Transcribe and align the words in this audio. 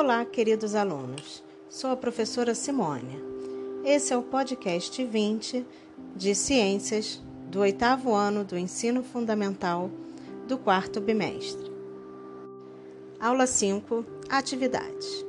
Olá, 0.00 0.24
queridos 0.24 0.76
alunos. 0.76 1.42
Sou 1.68 1.90
a 1.90 1.96
professora 1.96 2.54
Simônia. 2.54 3.20
Esse 3.84 4.12
é 4.12 4.16
o 4.16 4.22
podcast 4.22 5.04
20 5.04 5.66
de 6.14 6.36
Ciências 6.36 7.20
do 7.50 7.58
oitavo 7.58 8.14
ano 8.14 8.44
do 8.44 8.56
Ensino 8.56 9.02
Fundamental 9.02 9.90
do 10.46 10.56
quarto 10.56 11.00
bimestre. 11.00 11.68
Aula 13.18 13.44
5 13.44 14.04
Atividades. 14.28 15.26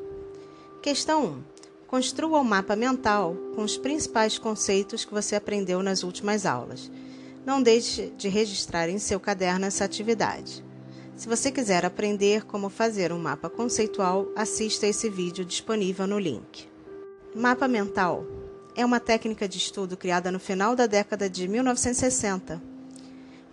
Questão 0.84 1.26
1. 1.26 1.44
Construa 1.88 2.40
um 2.40 2.44
mapa 2.44 2.76
mental 2.76 3.36
com 3.56 3.64
os 3.64 3.76
principais 3.76 4.38
conceitos 4.38 5.04
que 5.04 5.12
você 5.12 5.36
aprendeu 5.36 5.82
nas 5.82 6.04
últimas 6.04 6.46
aulas. 6.46 6.92
Não 7.44 7.60
deixe 7.60 8.14
de 8.16 8.30
registrar 8.30 8.88
em 8.88 9.00
seu 9.00 9.20
caderno 9.20 9.66
essa 9.66 9.84
atividade. 9.84 10.64
Se 11.20 11.28
você 11.28 11.52
quiser 11.52 11.86
aprender 11.86 12.46
como 12.46 12.70
fazer 12.70 13.12
um 13.12 13.20
mapa 13.20 13.50
conceitual, 13.50 14.32
assista 14.38 14.88
esse 14.88 15.10
vídeo 15.10 15.44
disponível 15.44 16.08
no 16.08 16.18
link. 16.18 16.70
Mapa 17.36 17.68
mental 17.68 18.26
é 18.74 18.86
uma 18.86 19.02
técnica 19.02 19.46
de 19.46 19.58
estudo 19.58 19.98
criada 19.98 20.32
no 20.32 20.40
final 20.40 20.78
da 20.78 20.88
década 20.88 21.30
de 21.30 21.46
1960. 21.46 22.64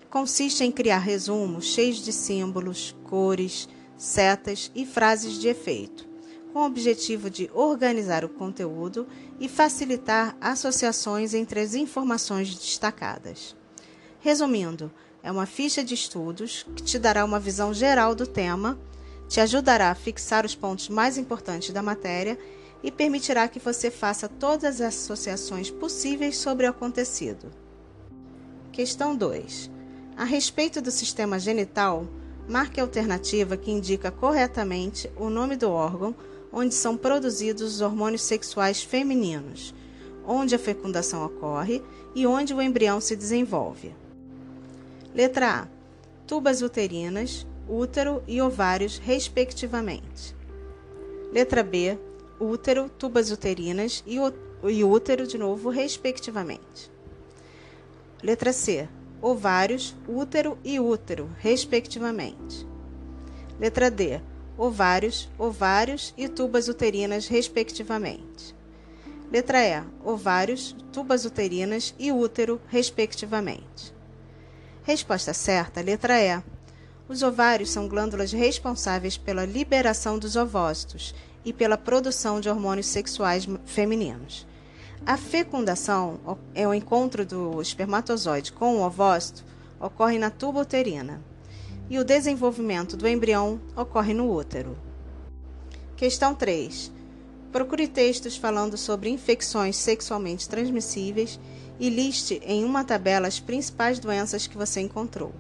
Consiste 0.09 0.63
em 0.63 0.71
criar 0.71 0.99
resumos 0.99 1.65
cheios 1.65 1.97
de 1.97 2.13
símbolos, 2.13 2.95
cores, 3.03 3.69
setas 3.97 4.71
e 4.73 4.87
frases 4.87 5.33
de 5.33 5.49
efeito, 5.49 6.07
com 6.53 6.61
o 6.61 6.67
objetivo 6.67 7.29
de 7.29 7.51
organizar 7.53 8.25
o 8.25 8.29
conteúdo 8.29 9.09
e 9.41 9.49
facilitar 9.49 10.37
associações 10.41 11.35
entre 11.35 11.59
as 11.59 11.75
informações 11.75 12.55
destacadas. 12.55 13.57
Resumindo, 14.21 14.93
é 15.27 15.33
uma 15.33 15.45
ficha 15.45 15.83
de 15.83 15.93
estudos 15.93 16.65
que 16.77 16.85
te 16.85 17.01
dará 17.01 17.25
uma 17.25 17.41
visão 17.41 17.75
geral 17.75 18.15
do 18.15 18.29
tema, 18.29 18.79
te 19.27 19.41
ajudará 19.41 19.91
a 19.91 19.95
fixar 19.97 20.47
os 20.47 20.55
pontos 20.55 20.89
mais 20.89 21.19
importantes 21.19 21.71
da 21.71 21.83
matéria 21.83 22.39
e 22.81 22.93
permitirá 22.93 23.49
que 23.49 23.59
você 23.59 23.91
faça 23.91 24.29
todas 24.29 24.81
as 24.81 24.95
associações 24.95 25.69
possíveis 25.69 26.37
sobre 26.37 26.65
o 26.65 26.71
acontecido. 26.71 27.51
Questão 28.71 29.17
2. 29.17 29.69
A 30.17 30.23
respeito 30.23 30.81
do 30.81 30.93
sistema 30.93 31.41
genital, 31.41 32.07
marque 32.49 32.79
a 32.79 32.85
alternativa 32.85 33.57
que 33.57 33.73
indica 33.73 34.13
corretamente 34.13 35.11
o 35.17 35.29
nome 35.29 35.57
do 35.57 35.69
órgão 35.69 36.15
onde 36.53 36.73
são 36.73 36.97
produzidos 36.97 37.75
os 37.75 37.81
hormônios 37.81 38.23
sexuais 38.23 38.81
femininos, 38.81 39.75
onde 40.25 40.55
a 40.55 40.59
fecundação 40.59 41.27
ocorre 41.27 41.83
e 42.15 42.29
onde 42.29 42.55
o 42.55 42.63
embrião 42.63 43.01
se 43.01 43.17
desenvolve. 43.17 44.06
Letra 45.17 45.63
A. 45.63 45.69
Tubas 46.27 46.61
uterinas, 46.61 47.47
útero 47.67 48.23
e 48.29 48.43
ovários, 48.43 48.99
respectivamente. 48.99 50.37
Letra 51.33 51.63
B. 51.63 51.99
Útero, 52.39 52.91
tubas 52.91 53.31
uterinas 53.31 54.05
e 54.07 54.19
útero, 54.85 55.27
de 55.27 55.39
novo, 55.39 55.71
respectivamente. 55.71 56.91
Letra 58.23 58.53
C. 58.53 58.87
Ovários, 59.23 59.97
útero 60.07 60.59
e 60.63 60.79
útero, 60.79 61.31
respectivamente. 61.39 62.67
Letra 63.59 63.91
D. 63.91 64.21
Ovários, 64.59 65.31
ovários 65.39 66.13
e 66.15 66.29
tubas 66.29 66.69
uterinas, 66.69 67.27
respectivamente. 67.27 68.55
Letra 69.33 69.65
E. 69.65 69.83
Ovários, 70.05 70.77
tubas 70.93 71.25
uterinas 71.25 71.95
e 71.99 72.13
útero, 72.13 72.61
respectivamente. 72.69 73.96
Resposta 74.87 75.35
certa, 75.35 75.81
letra 75.81 76.17
E. 76.21 76.41
Os 77.09 77.21
ovários 77.21 77.71
são 77.71 77.89
glândulas 77.89 78.31
responsáveis 78.31 79.19
pela 79.19 79.45
liberação 79.45 80.17
dos 80.17 80.37
ovócitos 80.37 81.13
e 81.45 81.53
pela 81.53 81.77
produção 81.77 82.39
de 82.39 82.49
hormônios 82.49 82.87
sexuais 82.87 83.49
femininos. 83.65 84.47
A 85.05 85.17
fecundação 85.17 86.39
é 86.55 86.69
o 86.69 86.73
encontro 86.73 87.27
do 87.27 87.61
espermatozoide 87.61 88.53
com 88.53 88.77
o 88.77 88.87
ovócito 88.87 89.45
ocorre 89.81 90.21
na 90.21 90.31
tuba 90.31 90.61
uterina 90.61 91.21
e 91.91 91.99
o 91.99 92.05
desenvolvimento 92.05 92.97
do 92.97 93.09
embrião 93.09 93.61
ocorre 93.75 94.15
no 94.15 94.33
útero. 94.33 94.79
Questão 95.97 96.33
3. 96.33 96.93
Procure 97.57 97.89
textos 97.89 98.37
falando 98.37 98.77
sobre 98.77 99.09
infecções 99.09 99.77
sexualmente 99.77 100.47
transmissíveis 100.47 101.41
e 101.81 101.89
liste 101.89 102.39
em 102.45 102.63
uma 102.63 102.85
tabela 102.85 103.27
as 103.27 103.41
principais 103.41 103.99
doenças 103.99 104.47
que 104.47 104.59
você 104.59 104.83
encontrou, 104.83 105.33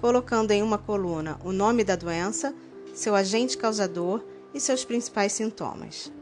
colocando 0.00 0.50
em 0.50 0.64
uma 0.64 0.78
coluna 0.78 1.38
o 1.44 1.52
nome 1.52 1.84
da 1.84 1.94
doença, 1.94 2.52
seu 2.92 3.14
agente 3.14 3.56
causador 3.56 4.20
e 4.52 4.58
seus 4.58 4.84
principais 4.84 5.32
sintomas. 5.32 6.12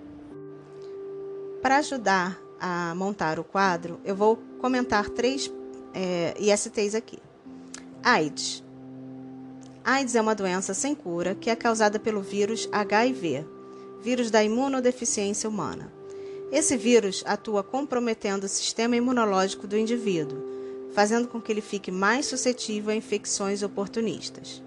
Para 1.63 1.79
ajudar 1.79 2.39
a 2.61 2.95
montar 2.95 3.39
o 3.41 3.45
quadro, 3.45 3.99
eu 4.05 4.15
vou 4.15 4.37
comentar 4.61 5.09
três 5.09 5.51
é, 5.95 6.35
ISTs 6.39 6.95
aqui. 6.95 7.19
AIDS. 8.03 8.63
AIDS 9.83 10.15
é 10.15 10.21
uma 10.21 10.35
doença 10.35 10.75
sem 10.75 10.95
cura 10.95 11.35
que 11.35 11.49
é 11.49 11.57
causada 11.57 11.99
pelo 11.99 12.21
vírus 12.21 12.69
HIV, 12.71 13.47
vírus 14.03 14.31
da 14.31 14.43
imunodeficiência 14.43 15.49
humana. 15.49 15.93
Esse 16.51 16.77
vírus 16.77 17.23
atua 17.27 17.63
comprometendo 17.63 18.45
o 18.45 18.49
sistema 18.49 18.97
imunológico 18.97 19.67
do 19.67 19.77
indivíduo, 19.77 20.39
fazendo 20.93 21.29
com 21.29 21.41
que 21.41 21.53
ele 21.53 21.61
fique 21.61 21.91
mais 21.91 22.27
suscetível 22.27 22.91
a 22.91 22.97
infecções 22.97 23.63
oportunistas. 23.63 24.63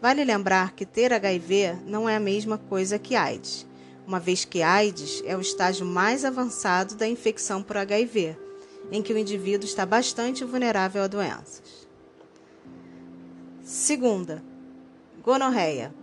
Vale 0.00 0.24
lembrar 0.24 0.72
que 0.72 0.86
ter 0.86 1.12
HIV 1.12 1.78
não 1.86 2.08
é 2.08 2.16
a 2.16 2.20
mesma 2.20 2.56
coisa 2.56 2.98
que 2.98 3.14
AIDS, 3.14 3.66
uma 4.06 4.18
vez 4.18 4.44
que 4.44 4.62
AIDS 4.62 5.22
é 5.26 5.36
o 5.36 5.40
estágio 5.40 5.84
mais 5.84 6.24
avançado 6.24 6.94
da 6.94 7.06
infecção 7.06 7.62
por 7.62 7.76
HIV, 7.76 8.36
em 8.90 9.02
que 9.02 9.12
o 9.12 9.18
indivíduo 9.18 9.68
está 9.68 9.84
bastante 9.84 10.42
vulnerável 10.42 11.02
a 11.02 11.06
doenças. 11.06 11.86
Segunda, 13.62 14.42
gonorreia. 15.22 15.94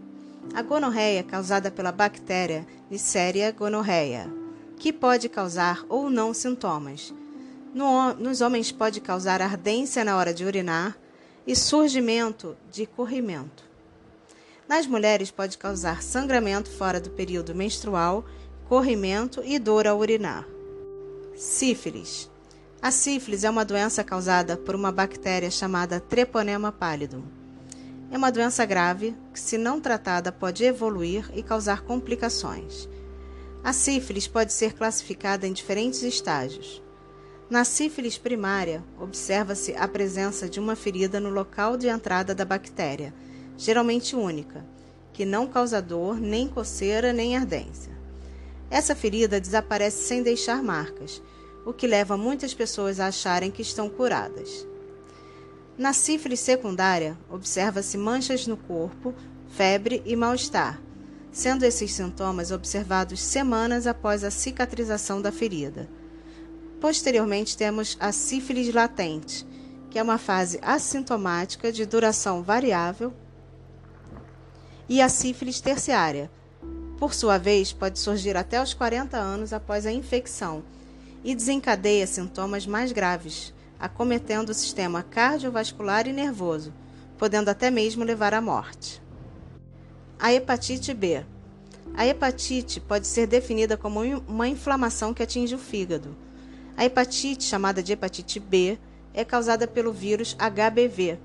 A 0.53 0.61
gonorreia 0.61 1.23
causada 1.23 1.69
pela 1.69 1.91
bactéria 1.91 2.65
Neisseria 2.89 3.51
gonorrhea 3.51 4.27
que 4.77 4.93
pode 4.93 5.27
causar 5.27 5.85
ou 5.89 6.09
não 6.09 6.33
sintomas. 6.33 7.13
No, 7.73 8.13
nos 8.13 8.41
homens 8.41 8.71
pode 8.71 9.01
causar 9.01 9.41
ardência 9.41 10.03
na 10.03 10.15
hora 10.15 10.33
de 10.33 10.45
urinar 10.45 10.97
e 11.45 11.55
surgimento 11.55 12.55
de 12.71 12.85
corrimento. 12.85 13.63
Nas 14.67 14.85
mulheres 14.85 15.31
pode 15.31 15.57
causar 15.57 16.03
sangramento 16.03 16.69
fora 16.69 16.99
do 16.99 17.09
período 17.09 17.55
menstrual, 17.55 18.25
corrimento 18.67 19.41
e 19.43 19.57
dor 19.57 19.87
ao 19.87 19.97
urinar. 19.97 20.45
Sífilis. 21.35 22.29
A 22.81 22.91
sífilis 22.91 23.43
é 23.43 23.49
uma 23.49 23.65
doença 23.65 24.03
causada 24.03 24.57
por 24.57 24.75
uma 24.75 24.91
bactéria 24.91 25.49
chamada 25.49 25.99
Treponema 25.99 26.71
pallidum. 26.71 27.23
É 28.09 28.17
uma 28.17 28.31
doença 28.31 28.65
grave 28.65 29.15
que, 29.33 29.39
se 29.39 29.57
não 29.57 29.81
tratada, 29.81 30.31
pode 30.31 30.63
evoluir 30.63 31.29
e 31.33 31.43
causar 31.43 31.81
complicações. 31.81 32.87
A 33.63 33.73
sífilis 33.73 34.27
pode 34.27 34.53
ser 34.53 34.73
classificada 34.73 35.45
em 35.45 35.51
diferentes 35.51 36.01
estágios. 36.03 36.81
Na 37.49 37.65
sífilis 37.65 38.17
primária, 38.17 38.83
observa-se 38.99 39.75
a 39.75 39.87
presença 39.87 40.47
de 40.49 40.59
uma 40.59 40.75
ferida 40.75 41.19
no 41.19 41.29
local 41.29 41.75
de 41.75 41.87
entrada 41.87 42.33
da 42.33 42.45
bactéria, 42.45 43.13
geralmente 43.57 44.15
única, 44.15 44.65
que 45.11 45.25
não 45.25 45.47
causa 45.47 45.81
dor, 45.81 46.19
nem 46.19 46.47
coceira, 46.47 47.11
nem 47.11 47.35
ardência. 47.35 47.91
Essa 48.69 48.95
ferida 48.95 49.39
desaparece 49.39 50.03
sem 50.03 50.23
deixar 50.23 50.61
marcas, 50.61 51.21
o 51.65 51.73
que 51.73 51.87
leva 51.87 52.15
muitas 52.15 52.53
pessoas 52.53 52.99
a 52.99 53.07
acharem 53.07 53.51
que 53.51 53.61
estão 53.61 53.89
curadas. 53.89 54.65
Na 55.77 55.93
sífilis 55.93 56.39
secundária, 56.39 57.15
observa-se 57.29 57.99
manchas 57.99 58.47
no 58.47 58.57
corpo, 58.57 59.13
febre 59.47 60.01
e 60.07 60.15
mal-estar, 60.15 60.81
sendo 61.31 61.63
esses 61.63 61.93
sintomas 61.93 62.49
observados 62.49 63.21
semanas 63.21 63.85
após 63.85 64.23
a 64.23 64.31
cicatrização 64.31 65.21
da 65.21 65.31
ferida. 65.31 65.87
Posteriormente, 66.81 67.55
temos 67.55 67.95
a 67.99 68.11
sífilis 68.11 68.73
latente, 68.73 69.45
que 69.91 69.99
é 69.99 70.03
uma 70.03 70.17
fase 70.17 70.57
assintomática 70.63 71.71
de 71.71 71.85
duração 71.85 72.41
variável, 72.41 73.13
e 74.89 74.99
a 74.99 75.09
sífilis 75.09 75.61
terciária. 75.61 76.31
Por 76.97 77.13
sua 77.13 77.37
vez, 77.37 77.71
pode 77.71 77.99
surgir 77.99 78.35
até 78.35 78.59
os 78.61 78.73
40 78.73 79.15
anos 79.15 79.53
após 79.53 79.85
a 79.85 79.91
infecção 79.91 80.63
e 81.23 81.35
desencadeia 81.35 82.07
sintomas 82.07 82.65
mais 82.65 82.91
graves, 82.91 83.53
acometendo 83.79 84.49
o 84.49 84.53
sistema 84.53 85.03
cardiovascular 85.03 86.07
e 86.07 86.13
nervoso, 86.13 86.73
podendo 87.17 87.49
até 87.49 87.69
mesmo 87.69 88.03
levar 88.03 88.33
à 88.33 88.41
morte. 88.41 89.01
A 90.19 90.33
hepatite 90.33 90.93
B. 90.93 91.23
A 91.93 92.05
hepatite 92.05 92.79
pode 92.79 93.07
ser 93.07 93.27
definida 93.27 93.77
como 93.77 94.01
uma 94.27 94.47
inflamação 94.47 95.13
que 95.13 95.23
atinge 95.23 95.55
o 95.55 95.59
fígado. 95.59 96.15
A 96.75 96.85
hepatite, 96.85 97.43
chamada 97.43 97.81
de 97.81 97.93
hepatite 97.93 98.39
B, 98.39 98.77
é 99.13 99.23
causada 99.25 99.67
pelo 99.67 99.91
vírus 99.91 100.35
HBV 100.37 101.17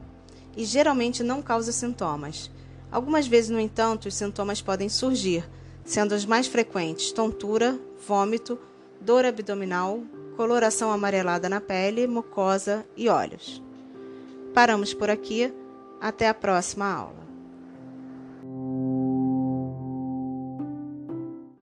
e 0.57 0.65
geralmente 0.65 1.23
não 1.23 1.43
causa 1.43 1.73
sintomas. 1.73 2.51
Algumas 2.91 3.27
vezes, 3.27 3.51
no 3.51 3.61
entanto, 3.61 4.09
os 4.09 4.15
sintomas 4.15 4.61
podem 4.61 4.89
surgir, 4.89 5.49
sendo 5.85 6.15
os 6.15 6.25
mais 6.25 6.47
frequentes 6.47 7.13
tontura, 7.13 7.79
vômito, 8.07 8.59
dor 9.01 9.25
abdominal, 9.25 10.03
coloração 10.37 10.91
amarelada 10.91 11.49
na 11.49 11.61
pele, 11.61 12.07
mucosa 12.07 12.85
e 12.97 13.09
olhos. 13.09 13.63
Paramos 14.55 14.93
por 14.93 15.11
aqui. 15.11 15.53
Até 16.01 16.29
a 16.29 16.35
próxima 16.35 16.93
aula. 16.93 17.32